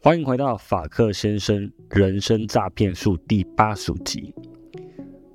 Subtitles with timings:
[0.00, 4.32] 欢迎回到法克先生人生诈骗术第八十集。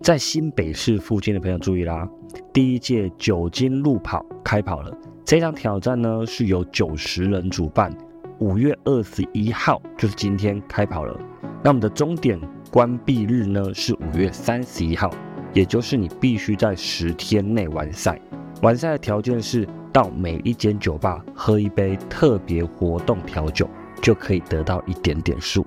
[0.02, 2.08] 在新北市附近的朋友注意啦，
[2.54, 4.98] 第一届酒精路跑开跑了。
[5.26, 7.94] 这场挑战呢是由九十人主办，
[8.40, 11.20] 五月二十一号就是今天开跑了。
[11.62, 12.40] 那我们的终点
[12.72, 15.14] 关闭日呢是五月三十一号，
[15.54, 18.18] 也就是你必须在十天内完赛。
[18.62, 23.70] 完赛的条件是到每一间酒吧喝一杯特别活动调酒，
[24.04, 25.66] 就可以得到一点点数。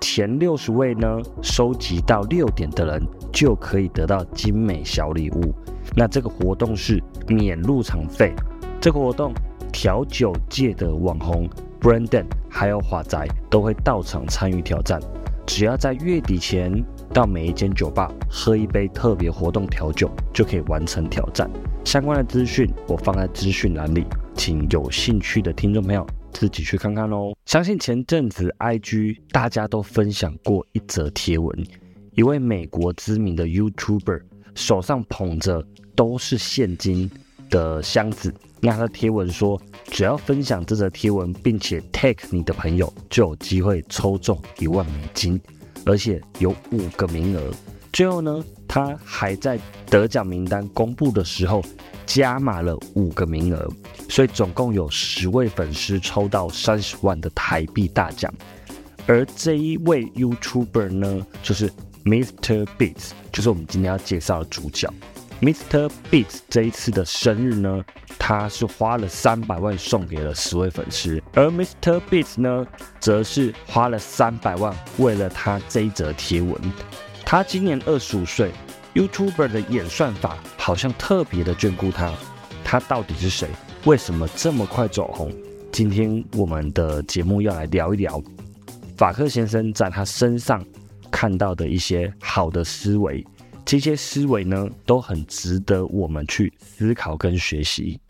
[0.00, 3.02] 前六十位呢，收集到六点的人
[3.32, 5.54] 就可以得到精美小礼物。
[5.94, 8.34] 那这个活动是免入场费。
[8.80, 9.32] 这个活动，
[9.72, 11.48] 调酒界的网红
[11.80, 15.00] Brandon 还有华仔都会到场参与挑战。
[15.46, 21.48] 只要在月底前到每一间酒吧喝一杯特别活动调酒，就可以完成挑战。
[21.84, 26.04] 相关的资讯我放在资讯栏里，请有兴趣的听众朋友。
[26.36, 27.34] 自己去看看喽。
[27.46, 31.66] 相信前阵子 IG 大家都分享过一则贴文，
[32.12, 34.20] 一位美国知名的 YouTuber
[34.54, 37.10] 手上捧着都是现金
[37.48, 38.34] 的箱子。
[38.60, 45.40] 那他的贴文说，只要分享这则贴文，并且 tag 你的朋友，就有机会抽中一万美金，
[45.86, 47.50] 而且有五个名额。
[47.94, 48.44] 最后呢，
[48.76, 51.64] 他还在得奖名单公布的时候。
[52.04, 53.68] 加码了五个名额，
[54.08, 58.32] 所以总共有十位粉丝抽到三十万的台币大奖。
[59.08, 61.68] 而这一位 YouTuber 呢，就是
[62.04, 62.64] Mr.
[62.78, 64.88] Beats，就是我们今天要介绍的主角。
[65.40, 65.90] Mr.
[66.08, 67.84] Beats 这一次的生日呢，
[68.20, 72.00] 他是花了三百万送给了十位粉丝，而 Mr.
[72.08, 72.64] Beats 呢，
[73.00, 76.54] 则是花了三百万为了他这一则贴文。
[77.24, 78.52] 他今年二十五岁。
[78.96, 82.10] YouTuber 的演算法好像特别的眷顾他，
[82.64, 83.46] 他到底是谁？
[83.84, 85.30] 为什么这么快走红？
[85.70, 88.22] 今天我们的节目要来聊一聊
[88.96, 90.64] 法克先生在他身上
[91.10, 93.22] 看到的一些好的思维，
[93.66, 98.00] 这些思维呢都很值得我们去思考跟学习。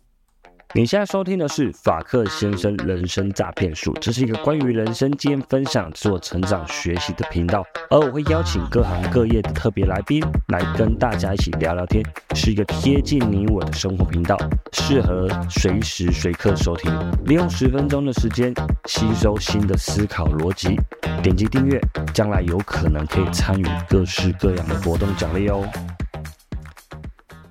[0.77, 12.05] 你现在收听的是法克先生人生诈骗术，这是一个关于人生经验分享、自我成长学习的频道，而我会邀请各行各业的特别来宾来跟大家一起聊聊天，
[12.35, 14.37] 是一个贴近你我的生活频道，
[14.71, 16.93] 适合随时随刻收听。
[17.25, 18.53] 利用十分钟的时间
[18.85, 20.79] 吸收新的思考逻辑，
[21.23, 21.81] 点击订阅，
[22.13, 25.67] 将来有可能可以参与各式各样的活动奖励哦。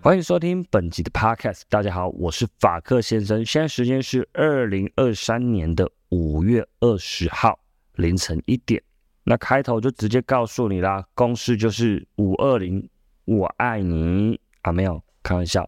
[0.06, 1.64] 欢迎收听本集的 Podcast。
[1.68, 3.44] 大家好，我是法克先生。
[3.44, 7.58] 现在时间是二零二三年的五月二十号
[7.96, 8.80] 凌晨一点。
[9.24, 12.88] 那开头就直接告诉你啦，公式就是五二零，
[13.24, 14.72] 我爱你啊！
[14.72, 15.68] 没有开玩笑，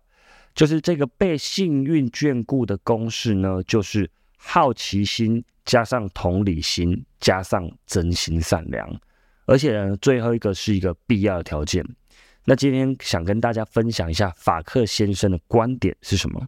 [0.54, 8.88] 就是这个被幸运眷顾的公式呢，就是好奇心加上同理心加上真心善良，
[9.48, 11.84] 而且呢，最后一个是一个必要的条件。
[12.50, 16.48] 那今天想跟大家分享一下法克先生的观点是什么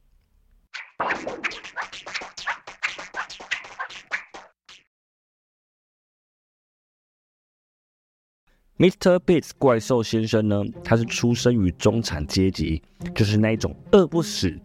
[8.78, 9.20] ？Mr.
[9.20, 12.82] Beats 怪兽先生呢，他是出生于中产阶级，
[13.14, 14.58] 就是那一种饿不死，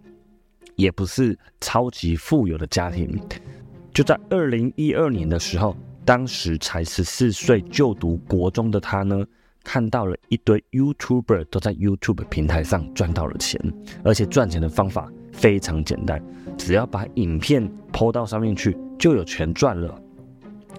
[0.77, 3.21] 也不是超级富有的家庭。
[3.93, 9.27] 就在二零一二年的时候，当时才十四岁就读国中的他呢。
[9.65, 13.59] 看到了一堆 YouTuber 都在 YouTube 平台上赚到了钱，
[14.05, 16.23] 而且赚钱的方法非常简单，
[16.57, 20.01] 只要把影片抛到上面去就有钱赚了。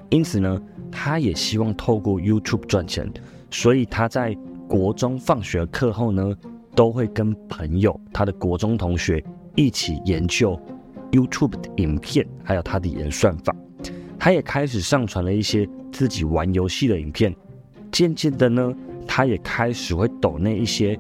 [0.09, 3.11] 因此呢，他也希望透过 YouTube 赚钱，
[3.49, 4.37] 所以他在
[4.67, 6.33] 国中放学课后呢，
[6.75, 9.21] 都会跟朋友、他的国中同学
[9.55, 10.57] 一起研究
[11.11, 13.53] YouTube 的影片，还有他的演算法。
[14.17, 17.35] 他也开始上传了一些自己玩游戏的影片。
[17.95, 18.73] 渐渐的呢，
[19.07, 20.99] 他也开始会抖那一些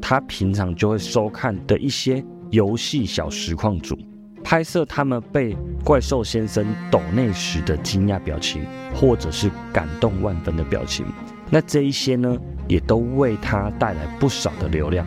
[0.00, 3.94] 他平常就会收看的一些游戏小实况组，
[4.42, 5.54] 拍摄他们被
[5.84, 11.04] 怪兽先生抖内时的惊讶表情，或者是感动万分的表情。
[11.50, 12.34] 那这一些呢，
[12.66, 15.06] 也都为他带来不少的流量。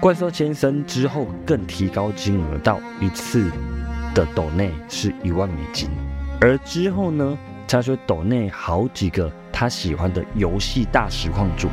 [0.00, 3.48] 怪兽先生之后更提高金额到一次
[4.16, 5.88] 的抖内是一万美金，
[6.40, 7.38] 而之后呢，
[7.68, 9.30] 他说抖内好几个。
[9.60, 11.68] 他喜欢的游戏大实况组，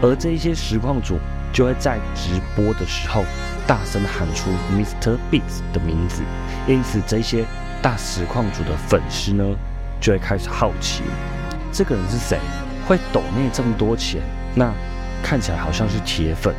[0.00, 1.18] 而这些实况组
[1.52, 3.22] 就会在直播的时候
[3.66, 5.18] 大声喊出 Mr.
[5.30, 6.22] Beats 的名字，
[6.66, 7.44] 因此这些
[7.82, 9.44] 大实况组的粉丝呢
[10.00, 11.02] 就会开始好奇，
[11.70, 12.38] 这个人是谁，
[12.88, 14.22] 会抖内这么多钱？
[14.54, 14.72] 那
[15.22, 16.54] 看起来好像是铁粉，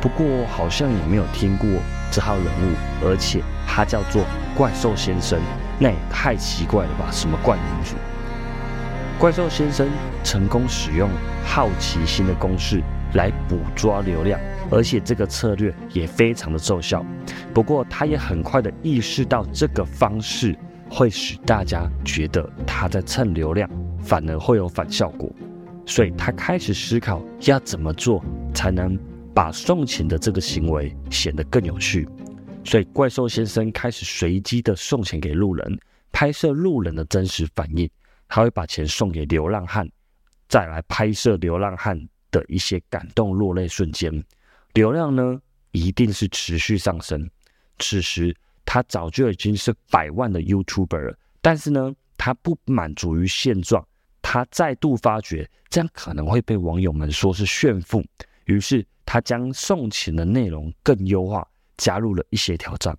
[0.00, 1.68] 不过好像也没有听过
[2.12, 4.24] 这号人物，而且他叫做
[4.54, 5.40] 怪兽先生，
[5.76, 7.08] 那也太奇怪了吧？
[7.10, 7.96] 什么怪名字？
[9.18, 9.88] 怪兽先生
[10.22, 11.10] 成功使用
[11.44, 12.80] 好奇心的公式
[13.14, 17.04] 来捕捉流量，而且这个策略也非常的奏效。
[17.52, 20.56] 不过，他也很快的意识到这个方式
[20.88, 23.68] 会使大家觉得他在蹭流量，
[24.00, 25.28] 反而会有反效果。
[25.84, 28.24] 所以他开始思考要怎么做
[28.54, 28.96] 才能
[29.34, 32.08] 把送钱的这个行为显得更有趣。
[32.62, 35.76] 所以，怪兽先生开始随机的送钱给路人，
[36.12, 37.90] 拍摄路人的真实反应。
[38.28, 39.90] 他会把钱送给流浪汉，
[40.48, 41.98] 再来拍摄流浪汉
[42.30, 44.22] 的一些感动落泪瞬间。
[44.74, 45.40] 流量呢，
[45.72, 47.28] 一定是持续上升。
[47.78, 48.36] 此时，
[48.66, 53.82] 他早就已经是百万的 YouTuber 了，但是呢，他不满足于现状，
[54.20, 58.04] 他再度发觉这样可能会被网友们说是炫富，
[58.44, 61.48] 于是他将送钱的内容更优化，
[61.78, 62.94] 加入了一些挑战。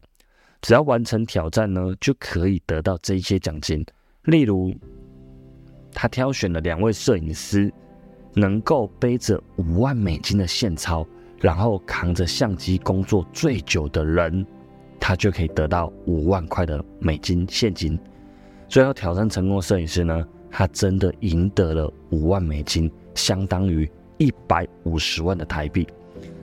[0.62, 3.86] 只要完成挑战呢，就可以得到这一些奖金，
[4.24, 4.76] 例如。
[5.94, 7.72] 他挑选了两位摄影师，
[8.34, 11.06] 能够背着五万美金的现钞，
[11.40, 14.46] 然后扛着相机工作最久的人，
[15.00, 18.00] 他就可以得到五万块的美金现金。
[18.68, 25.88] 最后挑战成功的摄影师呢，他真的赢得了五万美金，相当于一百五十万的台币。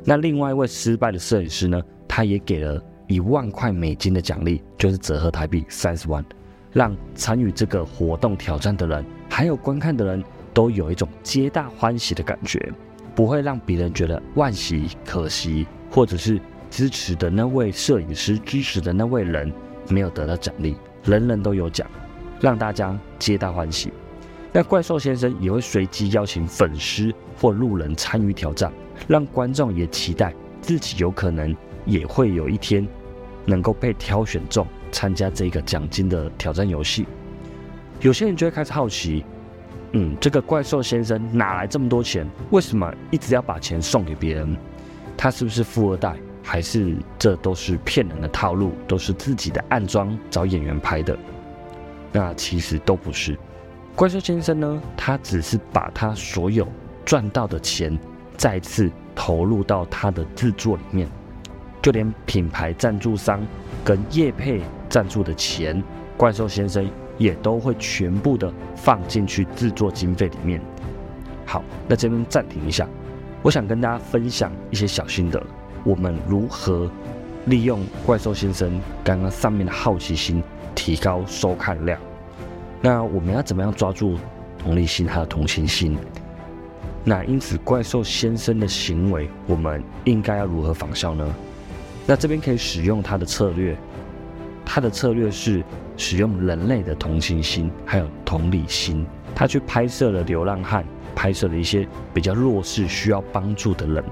[0.05, 6.25] 那另外一位失败的摄影师呢，他也给了一万块美金的奖励，就是折合台币三十万。
[6.73, 9.03] 让参与这个活动挑战的人，
[9.37, 10.25] 还有观看的人
[10.55, 12.73] 都有一种皆大欢喜的感觉，
[13.15, 16.41] 不会让别人觉得惋惜、可惜，或者是
[16.71, 19.53] 支持的那位摄影师、支持的那位人
[19.91, 20.75] 没有得到奖励，
[21.05, 21.87] 人人都有奖，
[22.41, 23.93] 让大家皆大欢喜。
[24.55, 28.73] 那怪兽先生也会随机邀请粉丝或路人参与挑战，
[29.06, 31.55] 让观众也期待自己有可能
[31.85, 32.88] 也会有一天
[33.44, 34.67] 能够被挑选中。
[34.91, 37.06] 参加这个奖金的挑战游戏，
[38.01, 39.25] 有些人就会开始好奇，
[39.93, 42.29] 嗯，这个怪兽先生哪来这么多钱？
[42.51, 44.57] 为什么一直要把钱送给别人？
[45.17, 46.15] 他是不是富二代？
[46.43, 48.73] 还是这都是骗人的套路？
[48.87, 51.17] 都是自己的暗装找演员拍的？
[52.13, 53.37] 那其实都不是。
[53.95, 56.69] 怪兽先生呢，他只是把他所有
[57.05, 57.99] 赚到的钱
[58.37, 61.09] 再次投入到他的制作里面，
[61.83, 63.41] 就连品牌赞助商
[63.85, 64.61] 跟叶配。
[64.89, 65.83] 赞助的钱，
[66.17, 70.61] 怪兽先生也都会全部的放进去制作经费里面。
[71.45, 72.89] 好，那这边暂停一下，
[73.43, 75.43] 我想跟大家分享一些小心得，
[75.85, 76.91] 我们如何
[77.47, 80.43] 利用怪兽先生刚刚上面的好奇心，
[80.75, 81.99] 提高收看量。
[82.83, 84.19] 那我们要怎么样抓住
[84.59, 85.97] 同理心还有同情心？
[87.05, 91.25] 那因此怪兽先生的行为，我们应该要如何仿效呢？
[92.05, 93.77] 那这边可以使用他的策略。
[94.67, 95.65] 他的策略是
[95.97, 99.07] 使用人类的同情心，还有同理心。
[99.35, 100.85] 他去拍摄了流浪汉，
[101.15, 104.05] 拍摄了一些比较弱势、需要帮助的人。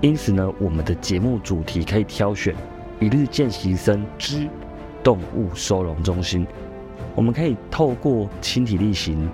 [0.00, 2.54] 因此呢，我们的节目主题可以挑选
[2.98, 4.48] 一日见习生之
[5.02, 6.46] 动物收容中心。
[7.14, 9.28] 我们可以透过亲体力行，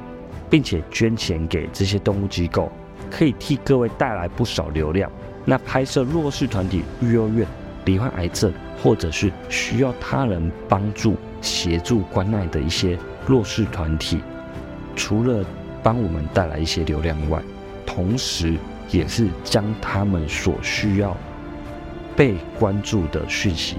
[0.51, 2.71] 并且捐钱给这些动物机构，
[3.11, 5.11] 可以替各位带来不少流量。
[5.45, 7.47] 那拍摄弱势团体、育幼院。
[7.85, 14.21] 罹患癌症，或者是需要他人帮助、协助、关爱的一些弱势团体，
[14.95, 15.45] 除了
[15.83, 17.43] 帮我们带来一些流量外，
[17.87, 18.57] 同时
[18.91, 21.17] 也是将他们所需要
[22.15, 23.77] 被关注的讯息，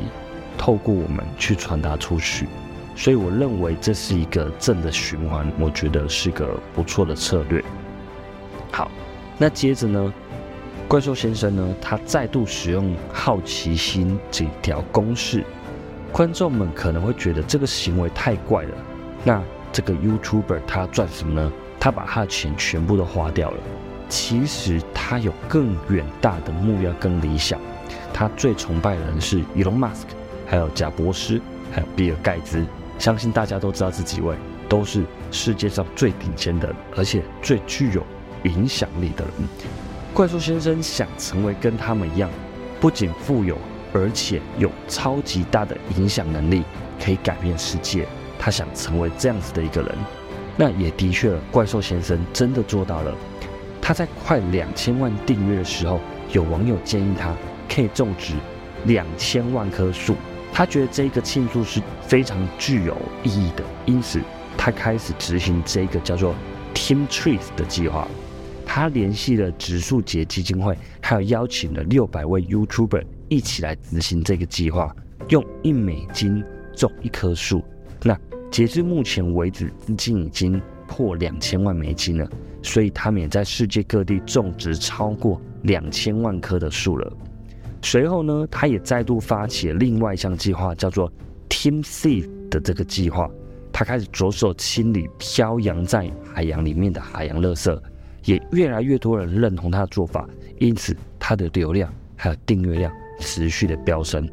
[0.58, 2.48] 透过我们去传达出去。
[2.94, 7.64] 所以，我认为这是一个正的循环，我觉得是个不错的策略。
[8.72, 8.92] 好，
[9.38, 10.14] 那接着呢？
[10.92, 11.74] 怪兽先生呢？
[11.80, 15.42] 他再度使用好奇心这条公式，
[16.12, 18.72] 观众们可能会觉得这个行为太怪了。
[19.24, 21.50] 那这个 YouTuber 他赚什么呢？
[21.80, 23.58] 他把他的钱全部都花掉了。
[24.10, 27.58] 其实他有更远大的目标跟理想。
[28.14, 30.08] 他最崇拜的人是 Elon Musk，
[30.46, 31.40] 还有贾博士，
[31.72, 32.66] 还有比尔盖茨。
[33.00, 34.36] 相信大家都知道这几位
[34.68, 38.06] 都是世界上最顶尖的，而且最具有
[38.44, 39.34] 影响力的人。
[40.14, 42.30] 怪兽先生想成为跟他们一样，
[42.82, 43.58] 不仅富有，
[43.94, 46.64] 而且有超级大的影响能力，
[47.02, 48.06] 可以改变世界。
[48.38, 49.98] 他想成为这样子的一个人，
[50.58, 53.16] 那也的确，怪兽先生真的做到了。
[53.82, 56.00] 他在快两千万订阅的时候，
[56.34, 57.34] 有网友建议他
[57.74, 58.34] 可以种植
[58.84, 60.16] 两千万棵树，
[60.52, 64.20] 他觉得这个庆祝是非常具有意义的，因此
[64.58, 66.36] 他开始执行这个叫做
[66.74, 68.06] Team Trees 的计划。
[68.74, 74.96] 他联系了植树节基金会，还有邀请了六百位 YouTuber 一起来执行这个计划，
[75.28, 76.42] 用一美金
[76.74, 77.62] 种一棵树。
[78.02, 78.18] 那
[78.50, 82.32] 截至目前为止，资金已经破两千万美金了，
[82.64, 87.12] 所以他们也在世界各地种植超过两千万棵的树了。
[87.82, 91.12] 随后呢，他也再度发起了另外一项计划，叫做
[91.50, 93.30] Team Sea 的这个计划。
[93.74, 97.78] 他开始着手清理漂洋在海洋里面的海洋垃圾，
[98.26, 100.28] 也越来越多人认同他的做法，
[100.60, 104.30] 因此他的流量还有订阅量持续的飙升。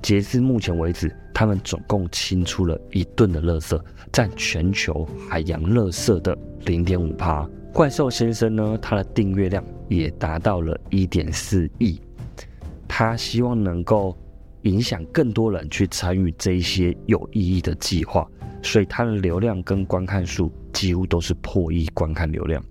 [0.00, 3.80] 截至目前为止，他们总共清出了一吨的垃圾，
[4.12, 7.48] 占全球海洋垃圾的零点五趴。
[7.72, 12.00] 怪兽先生呢，他的订阅量也达到了一点四亿。
[12.88, 14.16] 他希望能够
[14.62, 18.28] 影响更多人去参与这一些有意义的计划，
[18.62, 22.62] 所以他的流量跟观看数几乎都是破亿观看流量。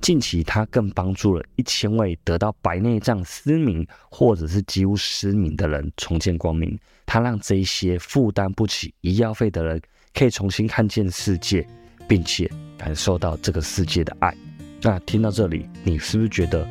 [0.00, 6.78] 近期他更帮助了一千位得到白内障失明或者是几乎失明的人重见光明。
[7.04, 9.80] 他让这些负担不起医药费的人
[10.14, 11.66] 可以重新看见世界，
[12.08, 14.34] 并且感受到这个世界的爱。
[14.80, 16.66] 那听到这里，你是不是觉得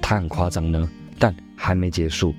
[0.00, 0.88] 他很夸张呢？
[1.18, 2.34] 但还没结束，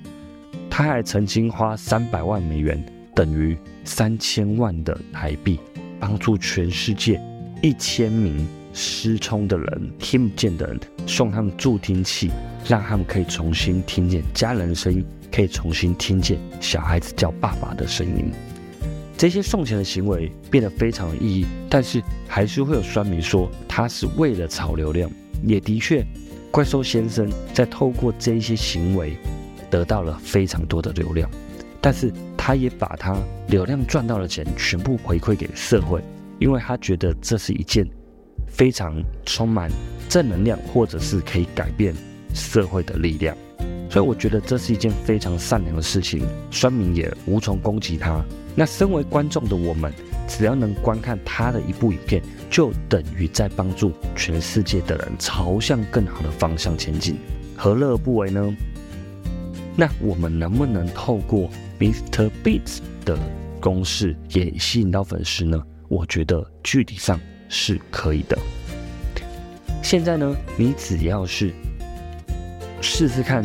[0.70, 2.82] 他还曾经花三百万美元，
[3.14, 5.60] 等于三千万的台币，
[6.00, 7.20] 帮助全世界
[7.62, 12.30] 一千名失聪的人、听不见的人，送他们助听器，
[12.66, 18.32] 让他们可以重新听见家人的声音，可以重新听见小孩子叫爸爸的声音。
[19.16, 25.08] 这些送钱的行为变得非常有意义，但是还是会有酸民说他是为了炒流量，
[25.44, 26.04] 也的确。
[26.50, 29.16] 怪兽先生在透过这些行为
[29.68, 31.28] 得到了非常多的流量，
[31.80, 32.12] 但是
[32.46, 33.16] 他也把他
[33.48, 36.04] 流量赚到的钱全部回馈给社会，
[36.38, 37.88] 因为他觉得这是一件
[38.46, 39.70] 非常充满
[40.10, 41.94] 正能量，或者是可以改变
[42.34, 43.34] 社会的力量。
[43.88, 48.22] 所以我觉得这是一件非常善良的事情，酸民也无从攻击他。
[48.54, 49.90] 那身为观众的我们，
[50.28, 52.22] 只要能观看他的一部影片。
[52.50, 57.16] 就等于在帮助全世界的人朝向更好的方向前进，
[57.56, 58.54] 何乐而不为呢？
[59.76, 61.48] 那我们能不能透过
[61.80, 62.30] Mr.
[62.44, 63.18] Beats 的
[63.60, 65.60] 公式也吸引到粉丝呢？
[65.88, 68.38] 我觉得具体上是可以的。
[69.82, 71.52] 现在呢，你只要是
[72.80, 73.44] 试试看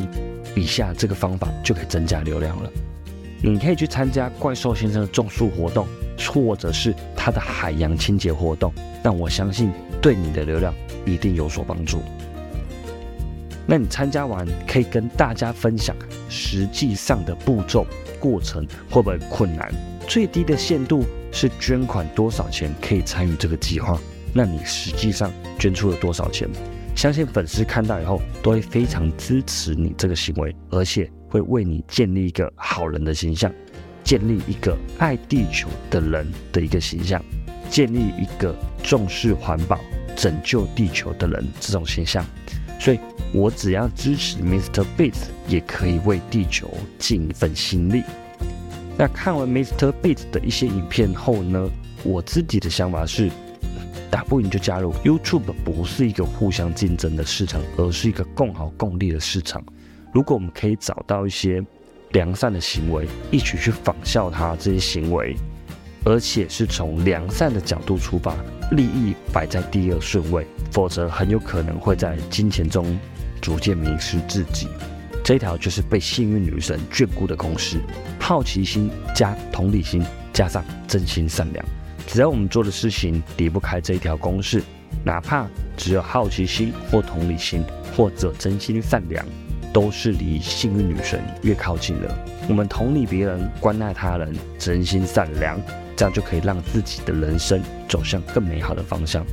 [0.55, 2.69] 以下这个方法，就可以增加流量了。
[3.41, 5.87] 你可以去参加怪兽先生的种树活动，
[6.31, 8.71] 或者是他的海洋清洁活动。
[9.01, 9.71] 但我相信
[10.01, 10.73] 对你的流量
[11.05, 12.01] 一定有所帮助。
[13.65, 15.95] 那你参加完可以跟大家分享
[16.29, 17.85] 实际上的步骤
[18.19, 19.73] 过程会不会困难？
[20.07, 23.99] 最低的限度是捐款多少钱可以参与这个计划？
[24.33, 26.47] 那你实际上捐出了多少钱？
[26.95, 33.51] 相信粉丝看到以后都会非常支持你这个行为，而且会为你建立一个好人的形象，
[34.03, 37.23] 建立一个爱地球的人的一个形象。
[37.69, 39.79] 建立一个重视环保、
[40.15, 42.25] 拯救地球的人这种形象，
[42.79, 42.99] 所以
[43.33, 44.85] 我只要支持 Mr.
[44.97, 48.01] Beats，也可以为地球尽一份心力。
[48.97, 49.93] 那看完 Mr.
[50.01, 51.69] Beats 的一些影片后呢，
[52.03, 53.29] 我自己的想法是，
[54.09, 59.63] 打不赢就加入 YouTube，不是一个互相竞争的市场，而是一个共好共利的市场。
[60.13, 61.63] 如果我们可以找到一些
[62.13, 65.35] 良善的行为，一起去仿效他这些行为。
[66.05, 68.33] 而且是从良善的角度出发，
[68.71, 72.97] 利益摆在第二顺位，否则很有可能会在金钱中
[73.41, 74.67] 逐渐迷失自己。
[75.23, 77.79] 这条就是被幸运女神眷顾的公式：
[78.19, 81.65] 好奇心加同理心加上真心善良。
[82.07, 84.63] 只要我们做的事情离不开这一条公式，
[85.03, 85.47] 哪怕
[85.77, 87.63] 只有好奇心或同理心，
[87.95, 89.23] 或者真心善良，
[89.71, 92.25] 都是离幸运女神越靠近了。
[92.47, 95.59] 我们同理别人，关爱他人，真心善良。
[95.99, 99.25] 这样就可以让自己的人生走向更美好的方向。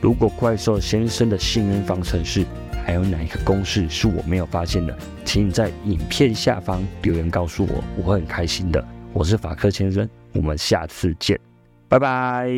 [0.00, 2.44] 如果怪兽先生的幸运方程式
[2.84, 8.84] 还有哪一个公式是我没有发现的，请你在影片下方留言告诉我，我会很开心的。
[9.12, 11.38] 我是法克先生，我们下次见，
[11.86, 12.50] 拜拜。